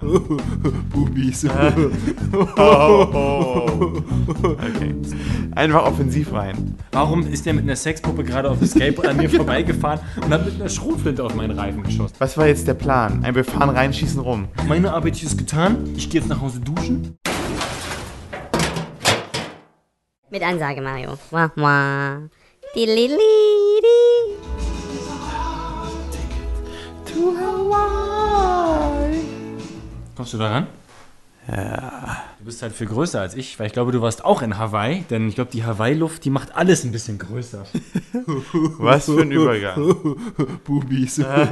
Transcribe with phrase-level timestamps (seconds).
[0.00, 1.46] Bubis.
[2.56, 4.02] Oh,
[4.38, 4.94] Okay.
[5.54, 6.76] Einfach offensiv rein.
[6.92, 10.44] Warum ist der mit einer Sexpuppe gerade auf dem Skateboard an mir vorbeigefahren und hat
[10.44, 12.14] mit einer Schrotflinte auf meinen Reifen geschossen?
[12.18, 13.22] Was war jetzt der Plan?
[13.24, 14.48] Ein wir fahren rein, schießen rum.
[14.68, 15.76] Meine Arbeit ist getan.
[15.96, 17.16] Ich gehe jetzt nach Hause duschen.
[20.30, 21.14] Mit Ansage, Mario.
[21.30, 22.18] Wah, wah.
[22.76, 23.16] Die Lili.
[27.06, 28.09] To Hawaii.
[30.20, 30.66] Kommst du da ran?
[31.48, 32.29] Ja.
[32.40, 35.04] Du bist halt viel größer als ich, weil ich glaube, du warst auch in Hawaii,
[35.10, 37.66] denn ich glaube, die Hawaii-Luft, die macht alles ein bisschen größer.
[38.78, 39.76] Was für ein Übergang.
[40.64, 41.18] Bubis.
[41.18, 41.42] ja,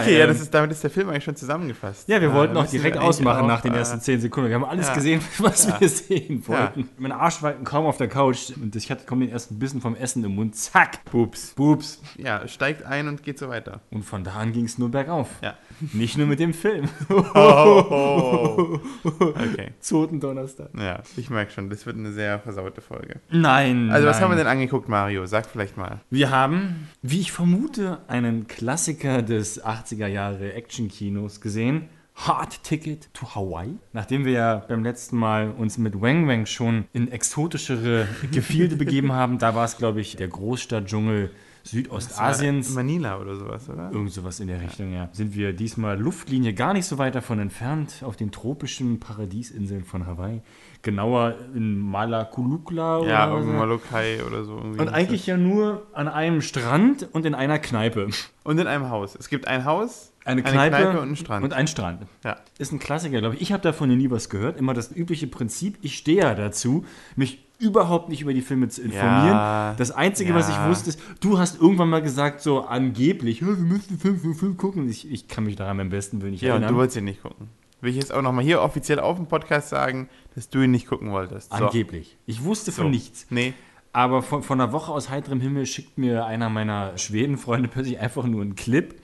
[0.00, 2.08] Okay, ja, ähm, das ist, damit ist der Film eigentlich schon zusammengefasst.
[2.08, 4.22] Ja, wir wollten da auch müssen wir direkt ausmachen auch, nach den äh, ersten 10
[4.22, 4.48] Sekunden.
[4.48, 4.94] Wir haben alles ja.
[4.94, 5.78] gesehen, was Ja.
[5.78, 6.54] wir sehen Ja.
[6.74, 6.88] wollten.
[6.96, 9.94] Mein Arsch war kaum auf der Couch und ich hatte kaum den ersten Bissen vom
[9.94, 10.56] Essen im Mund.
[10.56, 11.04] Zack!
[11.12, 11.52] Boobs.
[11.54, 12.00] Boobs.
[12.16, 13.80] Ja, steigt ein und geht so weiter.
[13.90, 15.28] Und von da an ging es nur bergauf.
[15.42, 15.54] Ja.
[15.92, 16.88] Nicht nur mit dem Film.
[17.34, 18.37] Oh.
[19.04, 19.72] Okay.
[19.80, 20.70] Zotendonnerstag.
[20.78, 23.20] Ja, ich merke schon, das wird eine sehr versaute Folge.
[23.30, 23.90] Nein.
[23.90, 24.24] Also, was nein.
[24.24, 25.26] haben wir denn angeguckt, Mario?
[25.26, 26.00] Sag vielleicht mal.
[26.10, 31.88] Wir haben, wie ich vermute, einen Klassiker des 80er Jahre Actionkinos gesehen.
[32.14, 33.76] Hard Ticket to Hawaii.
[33.92, 39.12] Nachdem wir ja beim letzten Mal uns mit Wang Wang schon in exotischere Gefilde begeben
[39.20, 41.30] haben, da war es, glaube ich, der Großstadtdschungel
[41.70, 42.74] Südostasiens.
[42.74, 43.90] Manila oder sowas, oder?
[43.92, 45.08] Irgend sowas in der Richtung, ja.
[45.12, 50.06] Sind wir diesmal Luftlinie gar nicht so weit davon entfernt, auf den tropischen Paradiesinseln von
[50.06, 50.40] Hawaii.
[50.82, 53.58] Genauer in Malakulukla Ja, oder irgendwo so.
[53.58, 54.54] Molokai oder so.
[54.54, 58.08] Und eigentlich ja nur an einem Strand und in einer Kneipe.
[58.44, 59.16] Und in einem Haus.
[59.18, 61.44] Es gibt ein Haus, Eine Kneipe, und einen Strand.
[61.44, 62.06] Und ein Strand.
[62.24, 62.36] ja.
[62.58, 63.40] Ist ein Klassiker, glaube ich.
[63.42, 64.58] Ich habe davon nie was gehört.
[64.58, 65.78] Immer das übliche Prinzip.
[65.82, 66.84] Ich stehe ja dazu,
[67.16, 69.26] mich überhaupt nicht über die Filme zu informieren.
[69.28, 70.68] Ja, das Einzige, was ich ja.
[70.68, 74.34] wusste, ist, du hast irgendwann mal gesagt, so angeblich, "Ja, wir müssen den Film, Film,
[74.34, 74.88] Film gucken.
[74.88, 76.72] Ich, ich kann mich daran am besten nicht Ja, und erinnern.
[76.74, 77.48] du wolltest ihn nicht gucken.
[77.80, 80.88] Will ich jetzt auch nochmal hier offiziell auf dem Podcast sagen, dass du ihn nicht
[80.88, 81.50] gucken wolltest.
[81.56, 81.64] So.
[81.66, 82.16] Angeblich.
[82.26, 82.90] Ich wusste von So.
[82.90, 83.26] nichts.
[83.30, 83.54] Nee.
[83.92, 88.24] Aber von, von einer Woche aus heiterem Himmel schickt mir einer meiner Schwedenfreunde plötzlich einfach
[88.24, 88.94] nur einen Clip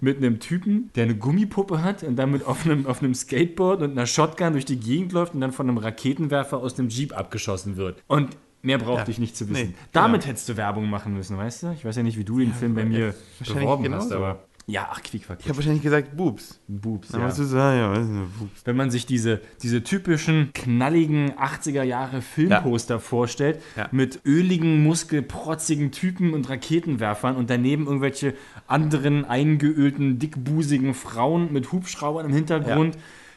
[0.00, 3.92] mit einem Typen, der eine Gummipuppe hat und damit auf einem, auf einem Skateboard und
[3.92, 7.76] einer Shotgun durch die Gegend läuft und dann von einem Raketenwerfer aus dem Jeep abgeschossen
[7.76, 8.02] wird.
[8.06, 9.08] Und mehr brauchte Ja.
[9.08, 9.68] ich nicht zu wissen.
[9.70, 10.30] Nee, Damit genau.
[10.30, 11.72] hättest du Werbung machen müssen, weißt du?
[11.72, 14.44] Ich weiß ja nicht, wie du den Film bei mir wahrscheinlich beworben hast, aber...
[14.66, 15.40] Ja, ach, Quickquack.
[15.40, 16.58] Ich habe wahrscheinlich gesagt Boobs.
[16.68, 17.18] Boobs, ja.
[17.18, 18.60] musst du sagen, ja, was ist denn Boobs?
[18.64, 23.88] Wenn man sich diese, diese typischen knalligen 80er Jahre Filmposter vorstellt, Ja.
[23.92, 28.34] mit öligen, muskelprotzigen Typen und Raketenwerfern und daneben irgendwelche
[28.66, 32.96] anderen eingeölten, dickbusigen Frauen mit Hubschraubern im Hintergrund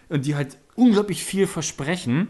[0.09, 2.29] und die halt unglaublich viel versprechen.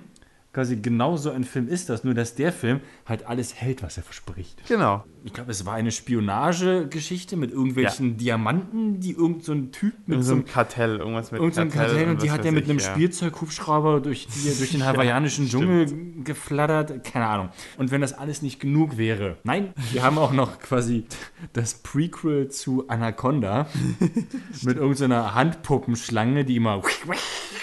[0.53, 3.97] Quasi genau so ein Film ist das, nur dass der Film halt alles hält, was
[3.97, 4.59] er verspricht.
[4.68, 5.03] Genau.
[5.28, 10.20] Ich glaube, es war eine Spionagegeschichte mit irgendwelchen Diamanten, die irgend so ein Typ mit
[10.20, 12.54] so so einem ein Kartell, irgendwas mit Irgend so ein Kartell und die hat er
[12.54, 12.86] mit ich, einem ja.
[12.86, 17.04] Spielzeughubschrauber durch, die, durch den hawaiianischen Dschungel geflattert.
[17.04, 17.50] Keine Ahnung.
[17.78, 19.36] Und wenn das alles nicht genug wäre.
[19.44, 21.04] Nein, wir haben auch noch quasi
[21.52, 23.68] das Prequel zu Anaconda
[24.62, 26.82] mit irgendeiner Handpuppenschlange, die immer,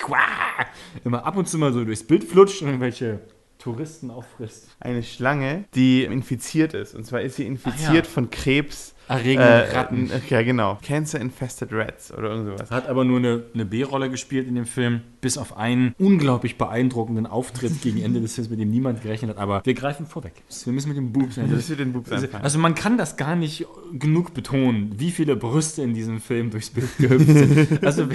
[1.04, 3.20] immer ab und zu mal so durchs Bild flutscht und irgendwelche
[3.64, 4.68] Touristen auffrisst.
[4.78, 6.94] Eine Schlange, die infiziert ist.
[6.94, 8.02] Und zwar ist sie infiziert Ach ja.
[8.04, 8.94] von Krebs.
[9.08, 10.10] Erregenden äh, Ratten.
[10.28, 10.78] Ja, genau.
[10.82, 12.70] Cancer Infested Rats oder irgend sowas.
[12.70, 17.26] Hat aber nur eine, eine B-Rolle gespielt in dem Film, bis auf einen unglaublich beeindruckenden
[17.26, 19.38] Auftritt gegen Ende des Films, mit dem niemand gerechnet hat.
[19.38, 20.42] Aber wir greifen vorweg.
[20.64, 22.44] Wir müssen mit dem Boobs bist mit den Boobs Also, anfangen.
[22.44, 26.70] also man kann das gar nicht genug betonen, wie viele Brüste in diesem Film durchs
[26.70, 27.82] Bild gehüpft sind.
[27.84, 28.08] Also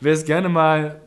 [0.00, 1.00] wer es gerne mal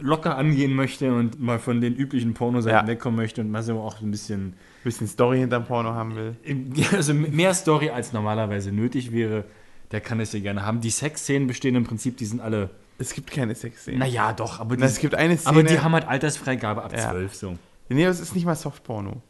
[0.00, 2.86] locker angehen möchte und mal von den üblichen Pornoseiten Ja.
[2.86, 4.54] wegkommen möchte und mal so auch ein bisschen,
[4.84, 6.36] bisschen Story hinterm Porno haben will.
[6.92, 9.44] also mehr Story als normalerweise nötig wäre,
[9.92, 10.80] der kann es ja gerne haben.
[10.80, 13.98] Die Sexszenen bestehen im Prinzip, die sind alle, Es gibt keine Sexszene.
[13.98, 15.50] naja doch, aber die, Na, es gibt eine Szene.
[15.58, 17.10] aber die haben halt Altersfreigabe ab Ja.
[17.10, 17.58] 12 so.
[17.88, 19.20] Nee, es ist nicht mal Softporno.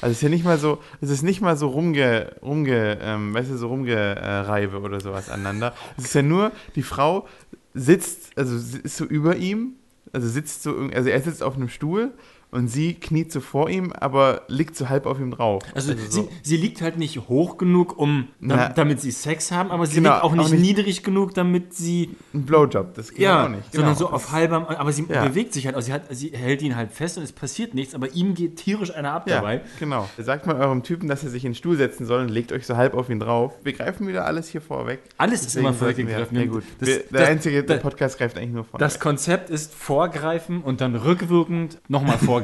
[0.00, 3.34] Also es ist ja nicht mal so, es ist nicht mal so rumge, rumge, ähm,
[3.34, 5.74] weißt du, so rumgereibe oder sowas aneinander.
[5.98, 7.26] Es ist ja nur, die Frau
[7.74, 9.72] sitzt, also ist so über ihm,
[10.14, 12.12] also sitzt so, also er sitzt auf einem Stuhl
[12.54, 15.62] und sie kniet so vor ihm, aber liegt so halb auf ihm drauf.
[15.74, 18.68] Also, so, sie, sie liegt halt nicht hoch genug, um, Na.
[18.70, 21.74] damit sie Sex haben, aber sie Genau, liegt auch nicht, auch nicht- niedrig genug, damit
[21.74, 23.72] sie ein Blowjob, das geht Ja, auch nicht.
[23.72, 24.08] sondern Genau.
[24.08, 25.24] so auf halbem, aber sie Ja.
[25.26, 27.94] bewegt sich halt, also sie, hat, sie hält ihn halt fest und es passiert nichts,
[27.94, 29.62] aber ihm geht tierisch einer ab Ja, dabei.
[29.80, 30.08] genau.
[30.16, 32.66] Sagt mal eurem Typen, dass er sich in den Stuhl setzen soll und legt euch
[32.66, 33.52] so halb auf ihn drauf.
[33.64, 35.00] Wir greifen wieder alles hier vorweg.
[35.18, 36.38] Alles ist immer vorweggegriffen.
[36.38, 36.62] Ja, gut.
[36.78, 38.78] Das- wir, der das- einzige das- Podcast greift eigentlich nur vor.
[38.78, 42.43] Das Konzept ist vorgreifen und dann rückwirkend nochmal vorgreifen.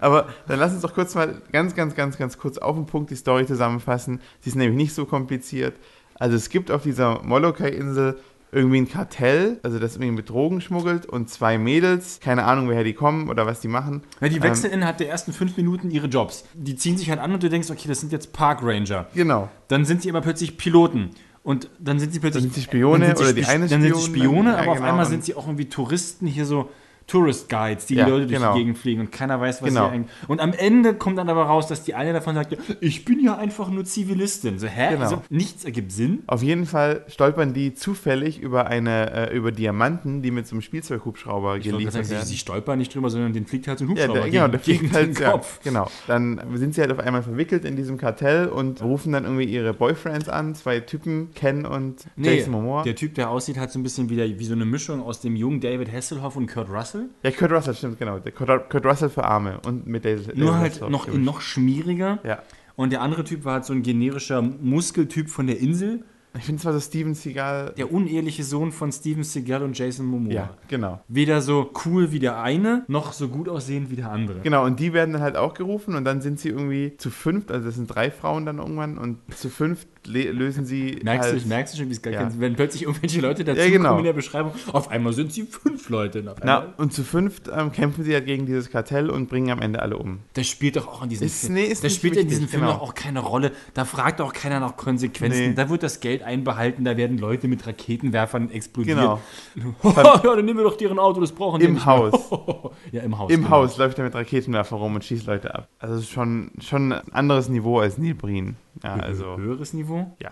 [0.00, 3.10] Aber dann lass uns doch kurz mal ganz, ganz, ganz, ganz kurz auf den Punkt
[3.10, 4.20] die Story zusammenfassen.
[4.40, 5.74] Sie ist nämlich nicht so kompliziert.
[6.14, 8.18] Also es gibt auf dieser Molokai-Insel
[8.52, 12.82] irgendwie ein Kartell, also das irgendwie mit Drogen schmuggelt und zwei Mädels, keine Ahnung, woher
[12.82, 14.02] die kommen oder was die machen.
[14.20, 16.44] Ja, die wechseln innerhalb der ersten fünf Minuten ihre Jobs.
[16.54, 19.06] Die ziehen sich halt an und du denkst, okay, das sind jetzt Park Ranger.
[19.14, 19.48] Genau.
[19.68, 21.10] Dann sind sie aber plötzlich Piloten.
[21.42, 22.42] Und dann sind sie plötzlich.
[22.44, 24.62] Dann sind sie Spione sind oder die eine Dann sind sie Spion, Spione, dann- ja,
[24.62, 26.70] aber auf genau, einmal sind sie auch irgendwie Touristen, hier so
[27.10, 28.52] Tourist Guides, die Ja, die Leute durch genau.
[28.54, 29.88] die Gegend fliegen und keiner weiß, was Genau.
[29.88, 30.10] sie eigentlich.
[30.28, 33.18] Und am Ende kommt dann aber raus, dass die eine davon sagt, ja, ich bin
[33.18, 34.58] ja einfach nur Zivilistin.
[34.60, 34.90] So, hä?
[34.92, 35.02] Genau.
[35.02, 36.22] Also, nichts ergibt Sinn.
[36.28, 40.62] Auf jeden Fall stolpern die zufällig über eine, äh, über Diamanten, die mit so einem
[40.62, 42.20] Spielzeughubschrauber Ich geliefert werden.
[42.22, 44.42] sie, sie stolpern nicht drüber, sondern den fliegt halt so ein Ja, Hubschrauber der, genau,
[44.44, 45.60] gegen, der fliegt gegen halt, den ja, Kopf.
[45.64, 45.90] genau.
[46.06, 49.74] Dann sind sie halt auf einmal verwickelt in diesem Kartell und rufen dann irgendwie ihre
[49.74, 52.82] Boyfriends an, zwei Typen, Ken und Jason Momoa.
[52.84, 55.34] der Typ, der aussieht, hat so ein bisschen wieder wie so eine Mischung aus dem
[55.36, 56.99] jungen David Hasselhoff und Kurt Russell.
[57.22, 58.18] Ja, Kurt Russell, stimmt, genau.
[58.18, 62.18] Der Kurt, Kurt Russell für Arme und mit der Nur halt noch, in noch schmieriger.
[62.24, 62.42] Ja.
[62.76, 66.02] Und der andere Typ war halt so ein generischer Muskeltyp von der Insel.
[66.38, 67.74] Ich finde es war so Steven Seagal.
[67.76, 70.32] Der uneheliche Sohn von Steven Seagal und Jason Momoa.
[70.32, 71.00] Ja, genau.
[71.08, 74.40] Weder so cool wie der eine, noch so gut aussehend wie der andere.
[74.40, 77.50] Genau, und die werden dann halt auch gerufen und dann sind sie irgendwie zu fünft,
[77.50, 81.48] also das sind drei Frauen dann irgendwann und zu fünft lösen sie Merkst halt, du,
[81.48, 82.28] merkst du schon, wie es gar Ja.
[82.38, 83.88] wenn plötzlich irgendwelche Leute dazu Ja, genau.
[83.90, 86.20] kommen in der Beschreibung, auf einmal sind sie fünf Leute.
[86.20, 89.60] Und Na, und zu fünft ähm, kämpfen sie halt gegen dieses Kartell und bringen am
[89.60, 90.20] Ende alle um.
[90.34, 91.54] Das spielt doch auch in diesem Ist- Film.
[91.54, 92.74] nee, das spielt in wichtig, diesem Film genau.
[92.74, 93.52] doch auch keine Rolle.
[93.74, 95.50] Da fragt auch keiner nach Konsequenzen.
[95.50, 95.54] Nee.
[95.54, 98.98] Da wird das Geld einbehalten, da werden Leute mit Raketenwerfern explodiert.
[98.98, 99.20] Genau.
[99.82, 102.12] ja, dann nehmen wir doch deren Auto, das brauchen die Im nicht Haus.
[102.92, 103.30] Ja, im Haus.
[103.30, 103.50] Im genau.
[103.56, 105.68] Haus läuft er mit Raketenwerfer rum und schießt Leute ab.
[105.78, 108.56] Also schon, schon ein anderes Niveau als Neil Breen.
[108.82, 109.89] Ja, also, Höheres Niveau?
[110.18, 110.30] Ja.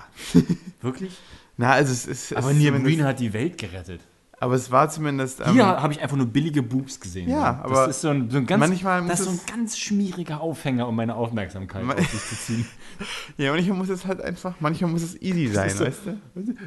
[0.80, 1.16] Wirklich?
[1.56, 2.36] Na, also es ist...
[2.36, 4.00] Aber Breen hat die Welt gerettet.
[4.40, 5.40] Aber es war zumindest...
[5.40, 7.28] ähm, Hier habe ich einfach nur billige Boobs gesehen.
[7.28, 9.40] Ja, das aber ist so ein, so ein ganz, manchmal muss das ist so ein
[9.56, 12.66] ganz schmieriger Aufhänger, um meine Aufmerksamkeit Man- auf sich zu ziehen.
[13.36, 16.18] Ja, manchmal muss es halt einfach, manchmal muss es easy sein, so- weißt du?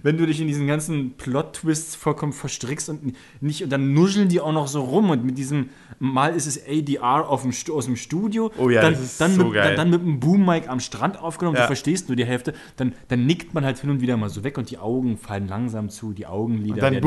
[0.03, 4.39] Wenn du dich in diesen ganzen Plot-Twists vollkommen verstrickst und nicht, und dann nuscheln die
[4.41, 5.69] auch noch so rum und mit diesem,
[5.99, 9.33] mal ist es ADR auf dem, aus dem Studio, Oh ja, dann, das ist dann,
[9.33, 9.75] so mit, geil.
[9.75, 11.63] Dann, dann mit einem Boom-Mic am Strand aufgenommen, Ja.
[11.63, 14.43] du verstehst nur die Hälfte, dann, dann nickt man halt hin und wieder mal so
[14.43, 17.03] weg und die Augen fallen langsam zu, die Augenlider Und dann werden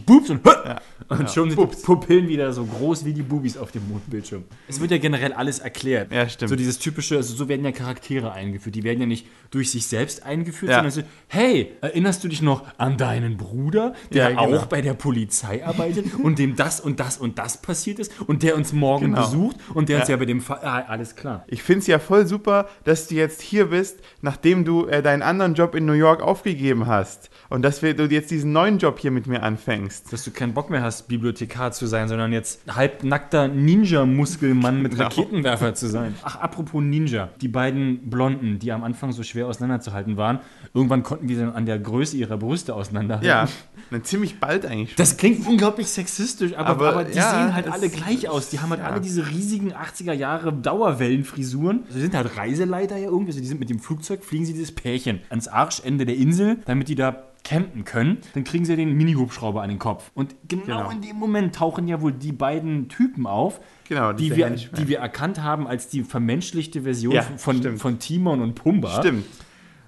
[0.00, 0.26] Boobs.
[0.28, 0.38] schwer.
[0.38, 0.74] Plötzlich Boobs
[1.08, 1.28] und, und Ja.
[1.28, 1.78] schon sind Boobs.
[1.80, 4.44] die Pupillen wieder so groß wie die Bubis auf dem Mondbildschirm.
[4.68, 6.12] Es wird ja generell alles erklärt.
[6.12, 6.48] Ja, stimmt.
[6.50, 8.74] So dieses typische, also so werden ja Charaktere eingeführt.
[8.74, 10.76] Die werden ja nicht durch sich selbst eingeführt, Ja.
[10.78, 14.56] sondern so, hey, erinnerst du dich noch an deinen Bruder, der Ja, genau.
[14.58, 18.42] auch bei der Polizei arbeitet und dem das und das und das passiert ist und
[18.42, 19.20] der uns morgen Genau.
[19.26, 20.14] besucht und der uns Ja.
[20.14, 21.44] ja bei dem Fall, ah, alles klar.
[21.48, 25.22] Ich finde es ja voll super, dass du jetzt hier bist, nachdem du äh, deinen
[25.22, 27.30] anderen Job in New York aufgegeben hast.
[27.54, 30.12] Und dass wir, du jetzt diesen neuen Job hier mit mir anfängst.
[30.12, 35.04] Dass du keinen Bock mehr hast, Bibliothekar zu sein, sondern jetzt halbnackter Ninja-Muskelmann mit Genau.
[35.04, 36.16] Raketenwerfer zu sein.
[36.24, 37.28] Ach, apropos Ninja.
[37.40, 40.40] Die beiden Blonden, die am Anfang so schwer auseinanderzuhalten waren,
[40.74, 43.28] irgendwann konnten wir dann an der Größe ihrer Brüste auseinanderhalten.
[43.28, 43.46] Ja,
[43.92, 44.96] dann ziemlich bald eigentlich schon.
[44.96, 48.50] Das klingt unglaublich sexistisch, aber, aber, Aber, die ja, sehen halt alle gleich aus.
[48.50, 48.88] Die haben halt ja.
[48.88, 51.84] alle diese riesigen 80er Jahre Dauerwellenfrisuren.
[51.88, 53.30] Sie sind halt Reiseleiter ja irgendwie.
[53.30, 56.88] Also die sind mit dem Flugzeug, fliegen sie dieses Pärchen ans Arschende der Insel, damit
[56.88, 58.18] die da campen können.
[58.34, 60.10] Dann kriegen sie den Mini-Hubschrauber an den Kopf.
[60.14, 60.90] Und genau, Genau.
[60.90, 64.98] in dem Moment tauchen ja wohl die beiden Typen auf, Genau, die wir, die wir
[64.98, 67.80] erkannt haben als die vermenschlichte Version Ja, von, stimmt.
[67.80, 68.98] von Timon und Pumba.
[69.00, 69.26] Stimmt.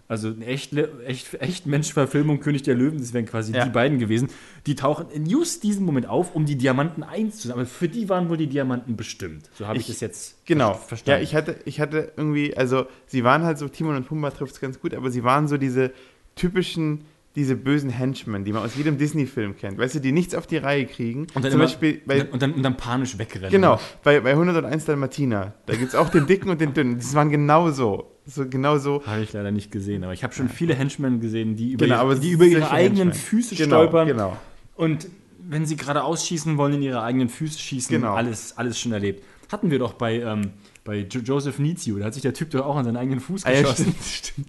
[0.09, 0.73] Also eine echt,
[1.05, 3.65] echt, echt Menschverfilmung König der Löwen, das wären quasi Ja.
[3.65, 4.29] die beiden gewesen.
[4.67, 7.67] Die tauchen in just diesem Moment auf, um die Diamanten einzusammeln.
[7.67, 9.51] Aber für die waren wohl die Diamanten bestimmt.
[9.55, 10.75] So habe ich, Ich- das jetzt Genau.
[10.75, 11.19] ver- verstanden.
[11.23, 14.53] Ja, ich hatte, ich hatte irgendwie, also sie waren halt so, Timon und Pumba trifft
[14.53, 15.91] es ganz gut, aber sie waren so diese
[16.37, 17.01] typischen,
[17.37, 19.79] diese bösen Henchmen, die man aus jedem Disney-Film kennt.
[19.79, 21.27] Weißt du, die nichts auf die Reihe kriegen.
[21.35, 23.51] und dann, Zum immer, Beispiel bei, und, dann, und dann panisch wegrennen.
[23.51, 25.53] Genau, bei, bei 101 Dalmatiner.
[25.67, 26.97] Da gibt es auch den dicken und den dünnen.
[26.97, 28.11] Das waren genau so.
[28.51, 29.05] Genau so.
[29.07, 32.11] Habe ich leider nicht gesehen, aber ich habe schon viele Henchmen gesehen, die über, Genau,
[32.11, 33.23] ihre, die über ihre eigenen Henchmen.
[33.23, 34.09] Füße Genau, stolpern.
[34.09, 34.37] genau.
[34.75, 35.07] Und
[35.49, 38.15] wenn sie gerade ausschießen wollen, in ihre eigenen Füße schießen, Genau.
[38.15, 39.23] alles, alles schon erlebt.
[39.53, 40.51] Hatten wir doch bei, ähm,
[40.83, 43.45] bei jo Joseph Nizio, da hat sich der Typ doch auch an seinen eigenen Fuß
[43.47, 43.95] Ah, ja, geschossen.
[44.03, 44.49] stimmt,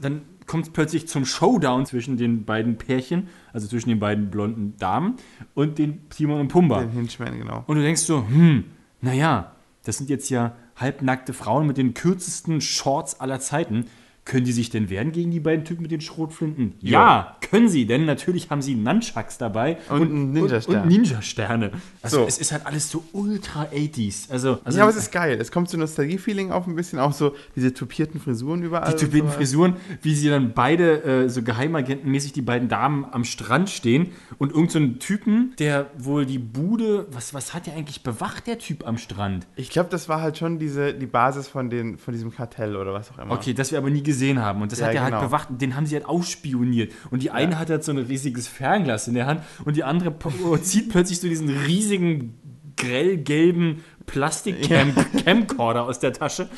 [0.00, 4.76] Dann kommt es plötzlich zum Showdown zwischen den beiden Pärchen, also zwischen den beiden blonden
[4.78, 5.16] Damen
[5.54, 6.80] und den Timon und Pumba.
[6.80, 7.64] Den Henchmen, genau.
[7.66, 8.64] Und du denkst so, hm,
[9.00, 9.52] naja,
[9.84, 13.86] das sind jetzt ja halbnackte Frauen mit den kürzesten Shorts aller Zeiten.
[14.24, 16.72] Können die sich denn wehren gegen die beiden Typen mit den Schrotflinten?
[16.80, 17.36] Ja, Ja.
[17.50, 20.76] können sie, denn natürlich haben sie Nunchucks dabei Und einen Ninja-Stern.
[20.76, 21.70] Und, und Ninja-Sterne.
[22.00, 22.24] Also So.
[22.26, 24.30] es ist halt alles so ultra 80s.
[24.30, 25.36] Also, also ja, aber es ist geil.
[25.38, 26.98] Es kommt so Nostalgie-Feeling auf ein bisschen.
[27.00, 28.86] Auch so diese tupierten Frisuren überall.
[28.88, 29.30] die und tupierten.
[29.30, 34.52] Frisuren, wie sie dann beide äh, so geheimagentenmäßig die beiden Damen am Strand stehen und
[34.52, 38.58] irgend so ein Typen, der wohl die Bude, was, was hat der eigentlich bewacht, der
[38.58, 39.46] Typ am Strand?
[39.56, 42.94] Ich glaube, das war halt schon diese, die Basis von, den, von diesem Kartell oder
[42.94, 43.32] was auch immer.
[43.34, 44.62] Okay, das wir aber nie gesehen gesehen haben.
[44.62, 45.26] Und das Ja, hat er halt genau.
[45.26, 45.50] bewacht.
[45.50, 46.92] Und den haben sie halt ausspioniert.
[47.10, 50.14] Und die eine hat halt so ein riesiges Fernglas in der Hand und die andere
[50.62, 52.34] zieht plötzlich so diesen riesigen
[52.76, 56.48] grellgelben Plastik-Camcorder aus der Tasche.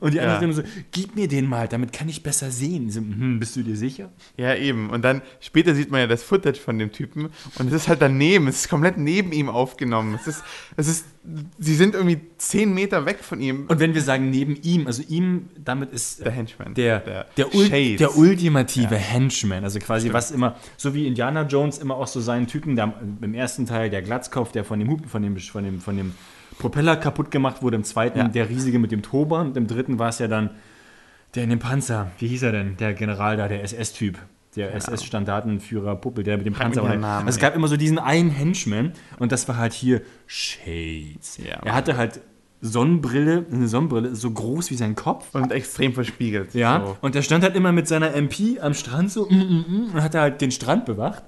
[0.00, 0.52] Und die andere Ja.
[0.52, 0.62] so,
[0.92, 2.90] gib mir den mal, damit kann ich besser sehen.
[2.90, 4.10] So, hm, bist du dir sicher?
[4.36, 4.90] Ja, eben.
[4.90, 7.28] Und dann später sieht man ja das Footage von dem Typen
[7.58, 10.14] und es ist halt daneben, es ist komplett neben ihm aufgenommen.
[10.14, 10.42] Es ist,
[10.76, 11.06] es ist,
[11.58, 13.66] sie sind irgendwie zehn Meter weg von ihm.
[13.68, 16.74] Und wenn wir sagen neben ihm, also ihm, damit ist Der Henchman.
[16.74, 17.98] der, Der der, Ul Shades.
[17.98, 19.64] der ultimative Henchman.
[19.64, 23.34] Also quasi was immer, so wie Indiana Jones immer auch so seinen Typen, der im
[23.34, 26.14] ersten Teil der Glatzkopf, der von dem Hub, von dem, von dem, von dem
[26.58, 28.28] Propeller kaputt gemacht wurde, im zweiten Ja.
[28.28, 30.50] der riesige mit dem Turban und im dritten war es ja dann
[31.34, 32.10] der in dem Panzer.
[32.18, 32.76] Wie hieß er denn?
[32.78, 34.18] Der General da, der SS-Typ.
[34.56, 36.82] Der SS-Standartenführer Puppel, der mit dem Panzer.
[36.82, 41.38] Namen, also es gab immer so diesen einen Henchman und das war halt hier Shades.
[41.38, 42.20] Ja, er hatte halt
[42.60, 45.34] Sonnenbrille, eine Sonnenbrille, so groß wie sein Kopf.
[45.34, 46.54] Und extrem verspiegelt.
[46.54, 46.96] Ja, So.
[47.00, 50.02] und der stand halt immer mit seiner MP am Strand so mm, mm, mm, und
[50.02, 51.22] hat halt den Strand bewacht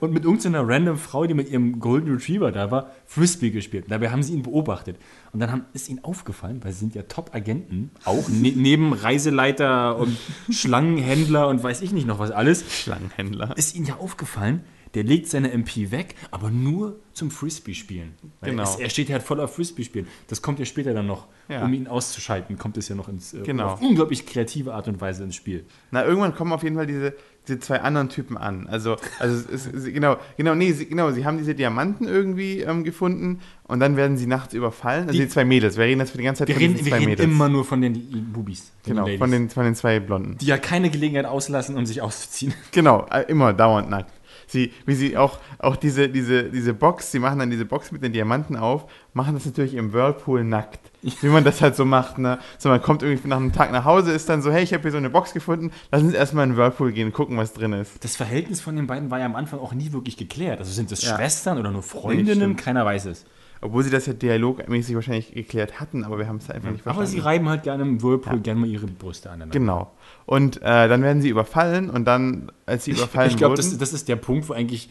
[0.00, 3.86] und mit irgendeiner random Frau, die mit ihrem Golden Retriever da war, Frisbee gespielt.
[3.88, 4.96] Dabei haben sie ihn beobachtet.
[5.32, 9.96] Und dann haben, ist ihnen aufgefallen, weil sie sind ja Top-Agenten, auch ne, neben Reiseleiter
[9.96, 10.16] und
[10.50, 13.56] Schlangenhändler und weiß ich nicht noch was alles, Schlangenhändler.
[13.56, 18.14] ist ihnen ja aufgefallen, der legt seine MP weg, aber nur zum Frisbee-Spielen.
[18.42, 18.62] Genau.
[18.64, 20.08] Es, er steht ja halt voll auf Frisbee-Spielen.
[20.26, 21.64] Das kommt ja später dann noch, Ja.
[21.64, 23.68] um ihn auszuschalten, kommt es ja noch ins, äh, Genau.
[23.74, 25.64] auf unglaublich kreative Art und Weise ins Spiel.
[25.92, 27.14] Na, irgendwann kommen auf jeden Fall diese,
[27.48, 28.66] diese zwei anderen Typen an.
[28.68, 32.84] Also, also es es- genau, genau, nee, sie, genau, sie haben diese Diamanten irgendwie ähm,
[32.84, 35.08] gefunden und dann werden sie nachts überfallen.
[35.08, 35.76] Also die, Die- zwei Mädels.
[35.76, 37.28] Wir reden jetzt für die ganze Zeit Wir von reden, diesen wir zwei reden Mädels.
[37.30, 38.70] immer nur von den Bubis.
[38.84, 40.36] genau, Ladies, von den, von den zwei Blonden.
[40.38, 42.52] die ja keine Gelegenheit auslassen, um sich auszuziehen.
[42.72, 44.12] Genau, äh, immer dauernd nackt.
[44.50, 48.02] Sie, wie sie auch, auch diese, diese, diese Box, sie machen dann diese Box mit
[48.02, 50.80] den Diamanten auf, machen das natürlich im Whirlpool nackt.
[51.02, 52.38] Wie man das halt so macht, ne?
[52.58, 54.82] So, man kommt irgendwie nach einem Tag nach Hause, ist dann so, hey, ich habe
[54.82, 57.72] hier so eine Box gefunden, lass uns erstmal in den Whirlpool gehen, gucken, was drin
[57.72, 58.02] ist.
[58.04, 60.58] Das Verhältnis von den beiden war ja am Anfang auch nie wirklich geklärt.
[60.58, 61.16] Also sind das Ja.
[61.16, 62.56] Schwestern oder nur Freundinnen?
[62.56, 63.24] Keiner weiß es.
[63.62, 66.94] Obwohl sie das ja dialogmäßig wahrscheinlich geklärt hatten, aber wir haben es einfach nicht Aber
[66.94, 67.10] verstanden.
[67.10, 69.52] sie reiben halt gerne im Whirlpool gerne mal ihre Brüste aneinander.
[69.58, 69.90] Genau.
[70.24, 73.68] Und äh, dann werden sie überfallen und dann, als sie überfallen Ich glaube, wurden...
[73.70, 74.88] das, das ist der Punkt, wo eigentlich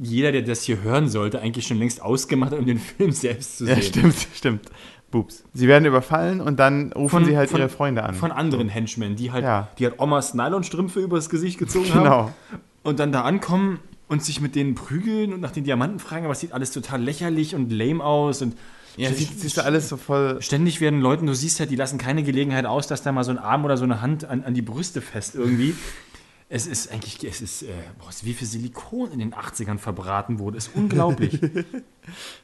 [0.00, 3.58] jeder, der das hier hören sollte, eigentlich schon längst ausgemacht hat, um den Film selbst
[3.58, 3.82] zu ja, sehen.
[3.82, 4.60] stimmt, stimmt.
[5.10, 5.44] Boobs.
[5.52, 8.14] Sie werden überfallen und dann rufen sie halt ihre Freunde an.
[8.14, 9.68] Von anderen Henchmen, die halt, Ja.
[9.78, 12.02] die halt Omas Nylonstrümpfe übers Gesicht gezogen haben.
[12.04, 12.32] genau.
[12.82, 16.32] Und dann da ankommen und sich mit denen prügeln und nach den Diamanten fragen, aber
[16.32, 18.56] es sieht alles total lächerlich und lame aus und
[18.96, 20.40] Ja, sieht, siehst du alles so voll...
[20.42, 23.30] ständig werden Leuten, du siehst halt, die lassen keine Gelegenheit aus, dass da mal so
[23.30, 25.74] ein Arm oder so eine Hand an, an die Brüste fest irgendwie.
[26.50, 27.68] Es ist eigentlich, es ist, äh,
[27.98, 30.58] boah, es ist wie viel Silikon in den 80ern verbraten wurde.
[30.58, 31.40] ist unglaublich.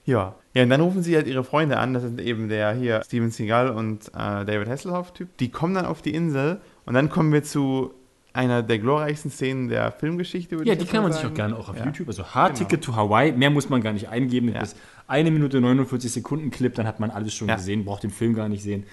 [0.06, 0.36] Ja.
[0.54, 3.30] Ja, und dann rufen sie halt ihre Freunde an, das sind eben der hier Steven
[3.30, 5.36] Seagal und äh, David Hasselhoff-Typ.
[5.36, 7.92] Die kommen dann auf die Insel und dann kommen wir zu
[8.32, 11.32] einer der glorreichsten Szenen der Filmgeschichte, würde ja, ich die kann man sich sagen.
[11.32, 11.84] auch gerne auch auf Ja.
[11.84, 14.48] YouTube, also Hard Ticket to Hawaii, mehr muss man gar nicht eingeben.
[14.48, 14.60] Ja.
[14.60, 17.56] Das ist eine Minute 49 Sekunden Clip, dann hat man alles schon Ja.
[17.56, 18.84] gesehen, braucht den Film gar nicht sehen.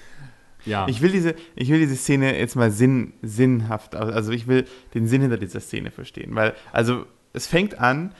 [0.65, 0.88] Ja.
[0.89, 4.65] Ich will, diese, ich will diese Szene jetzt mal sinn, sinnhaft, also ich will
[4.96, 8.13] den Sinn hinter dieser Szene verstehen, weil, also es fängt an,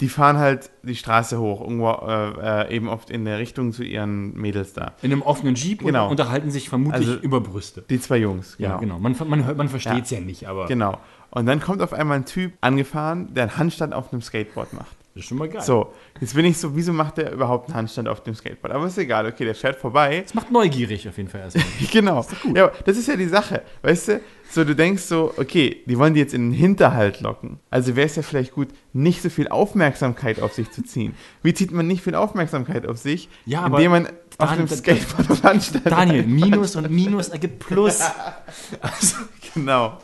[0.00, 3.82] die fahren halt die Straße hoch, irgendwo äh, äh, eben oft in der Richtung zu
[3.84, 4.92] ihren Mädels da.
[5.02, 6.06] in einem offenen Jeep Genau.
[6.06, 7.84] und unterhalten sich vermutlich Also- über Brüste.
[7.88, 8.98] Die zwei Jungs, Ja, genau.
[8.98, 10.20] Man, man, hört- man versteht es ja.
[10.20, 10.98] nicht, aber Genau.
[11.30, 14.96] Und dann kommt auf einmal ein Typ angefahren, der einen Handstand auf einem Skateboard macht.
[15.14, 15.60] Das ist schon mal geil.
[15.62, 18.72] So, jetzt bin ich so, wieso macht der überhaupt einen Handstand auf dem Skateboard?
[18.72, 20.20] Aber ist egal, okay, der fährt vorbei.
[20.22, 21.64] Das macht neugierig auf jeden Fall erstmal.
[21.92, 22.24] genau.
[22.54, 23.62] Ja, aber das ist ja die Sache.
[23.82, 27.58] Weißt du, so du denkst so, okay, die wollen die jetzt in den Hinterhalt locken.
[27.70, 31.14] Also wäre es ja vielleicht gut, nicht so viel Aufmerksamkeit auf sich zu ziehen.
[31.42, 34.06] Wie zieht man nicht viel Aufmerksamkeit auf sich, Ja, aber indem man
[34.38, 37.98] auf Dan- Skateboard auf Handstand Daniel, Minus und Minus ergibt Plus.
[38.80, 39.16] Also,
[39.54, 39.98] Genau.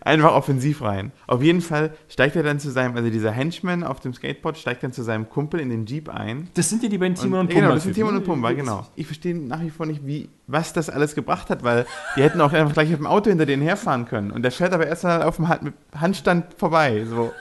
[0.00, 1.12] Einfach offensiv rein.
[1.26, 4.82] Auf jeden Fall steigt er dann zu seinem, also dieser Henchman auf dem Skateboard steigt
[4.82, 6.48] dann zu seinem Kumpel in den Jeep ein.
[6.54, 7.60] das sind ja die beiden Timon und Und, Pumba.
[7.60, 8.24] genau, das sind Timon und?
[8.24, 8.86] Pumba, genau.
[8.96, 11.86] Ich verstehe nach wie vor nicht, wie, was das alles gebracht hat, weil
[12.16, 14.30] die hätten auch einfach gleich mit dem Auto hinter denen herfahren können.
[14.30, 15.48] Und der fährt aber erst mal auf dem
[15.94, 17.04] Handstand vorbei.
[17.08, 17.32] So.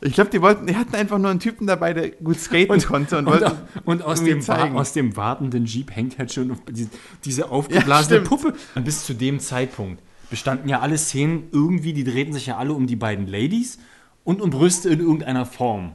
[0.00, 3.16] Ich glaube, die wollten, die hatten einfach nur einen Typen dabei, der gut skaten konnte
[3.16, 6.88] und, Und, wollten und aus, dem aus dem wartenden Jeep hängt halt schon die,
[7.24, 8.28] diese aufgeblasene stimmt.
[8.28, 8.54] Puppe.
[8.74, 10.02] Und bis zu dem Zeitpunkt
[10.34, 13.78] bestanden ja alle Szenen irgendwie, die drehten sich ja alle um die beiden Ladies
[14.24, 15.92] und um Brüste in irgendeiner Form.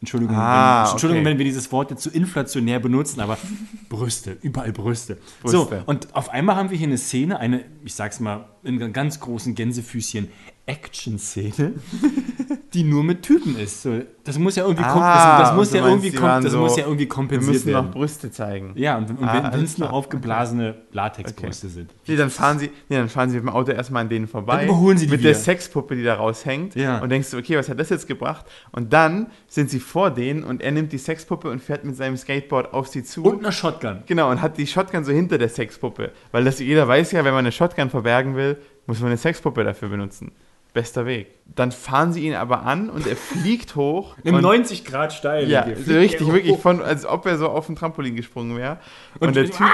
[0.00, 1.30] Entschuldigung, Ah, wenn, Entschuldigung okay.
[1.30, 3.36] wenn wir dieses Wort jetzt so inflationär benutzen, aber
[3.90, 5.18] Brüste, überall Brüste.
[5.42, 5.58] Brüste.
[5.58, 9.20] So, und auf einmal haben wir hier eine Szene, eine, ich sag's mal, in ganz
[9.20, 10.28] großen Gänsefüßchen
[10.64, 11.74] Action-Szene,
[12.74, 13.82] die nur mit Typen ist.
[13.82, 16.76] So, das muss ja irgendwie, Ah, das, das muss ja meinst, irgendwie, das so, muss
[16.76, 17.90] ja irgendwie Wir kompensiert müssen noch werden.
[17.90, 18.72] Brüste zeigen.
[18.76, 21.90] Ja, und, und Ah, wenn es nur aufgeblasene Latexbrüste sind.
[22.06, 24.56] Nee, dann fahren sie, nee, dann fahren sie mit dem Auto erstmal an denen vorbei.
[24.58, 25.30] Dann überholen sie die Mit wieder.
[25.30, 26.74] der Sexpuppe, die da raushängt.
[26.74, 26.98] Ja.
[26.98, 28.46] Und denkst du, okay, was hat das jetzt gebracht?
[28.70, 32.16] Und dann sind sie vor denen und er nimmt die Sexpuppe und fährt mit seinem
[32.16, 33.22] Skateboard auf sie zu.
[33.24, 34.02] Und eine Shotgun.
[34.06, 36.12] Genau, und hat die Shotgun so hinter der Sexpuppe.
[36.30, 39.62] Weil das jeder weiß ja, wenn man eine Shotgun verbergen will, muss man eine Sexpuppe
[39.64, 40.32] dafür benutzen.
[40.72, 41.28] Bester Weg.
[41.54, 44.16] Dann fahren sie ihn aber an und er fliegt hoch.
[44.24, 45.48] Im und 90 Grad steil.
[45.48, 48.78] ja, so richtig, wirklich, von, als ob er so auf ein Trampolin gesprungen wäre.
[49.20, 49.66] Und, Und- der Typ.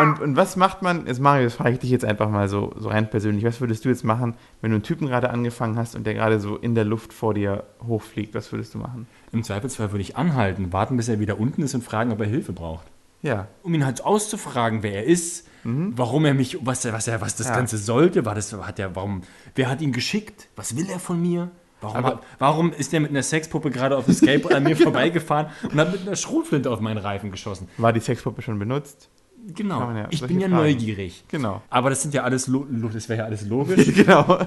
[0.00, 1.06] Und, und was macht man?
[1.06, 3.44] Jetzt Mario, das frage ich dich jetzt einfach mal so, so rein persönlich.
[3.44, 6.40] Was würdest du jetzt machen, wenn du einen Typen gerade angefangen hast und der gerade
[6.40, 8.34] so in der Luft vor dir hochfliegt?
[8.34, 9.06] Was würdest du machen?
[9.32, 12.26] Im Zweifelsfall würde ich anhalten, warten, bis er wieder unten ist und fragen, ob er
[12.26, 12.86] Hilfe braucht.
[13.22, 13.48] Ja.
[13.62, 17.36] Um ihn halt auszufragen, wer er ist, warum er mich, was er, was er, was
[17.36, 17.52] das Mhm.
[17.52, 17.56] Ja.
[17.58, 19.22] Ganze sollte, war das, hat er, warum,
[19.54, 21.50] wer hat ihn geschickt, was will er von mir?
[21.80, 25.46] Warum, hat, warum ist er mit einer Sexpuppe gerade auf dem Skateboard an mir vorbeigefahren
[25.64, 27.68] und hat mit einer Schrotflinte auf meinen Reifen geschossen?
[27.76, 29.08] War die Sexpuppe schon benutzt?
[29.54, 29.80] Genau.
[29.92, 30.62] Ja ich bin ja Fragen.
[30.62, 31.24] neugierig.
[31.28, 31.62] Genau.
[31.68, 32.50] Aber das sind ja alles,
[32.92, 33.92] das wäre ja alles logisch.
[33.94, 34.38] genau.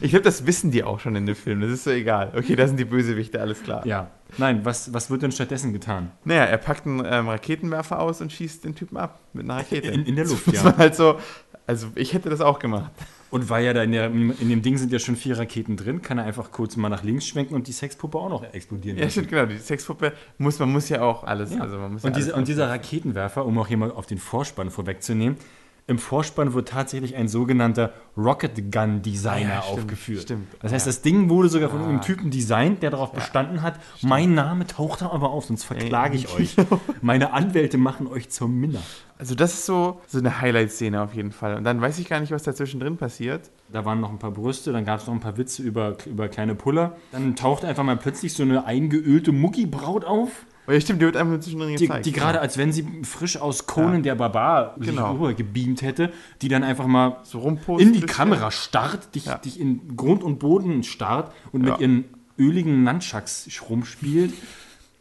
[0.00, 1.60] Ich glaube, das wissen die auch schon in dem Film.
[1.60, 2.32] Das ist so egal.
[2.36, 3.86] Okay, da sind die Bösewichte, alles klar.
[3.86, 4.10] ja.
[4.38, 6.12] Nein, was, was wird denn stattdessen getan?
[6.24, 9.88] Naja, er packt einen ähm, Raketenwerfer aus und schießt den Typen ab mit einer Rakete.
[9.88, 10.76] In- in der Luft, das ja.
[10.76, 11.18] Halt so,
[11.66, 12.92] also ich hätte das auch gemacht.
[13.30, 16.02] Und weil ja da in, der, in dem Ding sind ja schon vier Raketen drin,
[16.02, 19.08] kann er einfach kurz mal nach links schwenken und die Sexpuppe auch noch explodieren Ja,
[19.08, 19.46] stimmt, genau.
[19.46, 21.60] Die Sexpuppe muss, man muss ja auch alles, Ja.
[21.60, 24.06] also man muss und, ja diese, alles und dieser Raketenwerfer, um auch hier mal auf
[24.06, 25.36] den Vorspann vorwegzunehmen,
[25.90, 30.22] im Vorspann wird tatsächlich ein sogenannter Rocket Gun Designer Ah ja, stimmt, aufgeführt.
[30.22, 30.46] stimmt.
[30.62, 30.90] Das heißt, Ja.
[30.92, 31.88] das Ding wurde sogar von Ah.
[31.88, 36.16] einem Typen designt, der darauf bestanden hat, mein Name taucht da aber auf, sonst verklage
[36.16, 36.54] ich euch.
[37.02, 38.78] Meine Anwälte machen euch zur Minna.
[39.18, 41.56] Also das ist so, so eine Highlight-Szene auf jeden Fall.
[41.56, 43.50] Und dann weiß ich gar nicht, was dazwischen drin passiert.
[43.70, 46.28] Da waren noch ein paar Brüste, dann gab es noch ein paar Witze über, über
[46.28, 46.96] kleine Puller.
[47.12, 50.46] Dann taucht einfach mal plötzlich so eine eingeölte Muckibraut auf.
[50.70, 52.06] Oh ja, stimmt, die wird einfach zwischendrin Die, gezeigt.
[52.06, 54.00] die gerade, als wenn sie frisch aus Conan Ja.
[54.02, 55.14] der Barbar sich Genau.
[55.14, 56.12] rübergebeamt hätte,
[56.42, 57.40] die dann einfach mal so
[57.78, 58.00] in die.
[58.02, 62.04] Kamera starrt, dich, dich in Grund und Boden starrt und mit ihren
[62.38, 64.32] öligen Nunchucks rumspielt.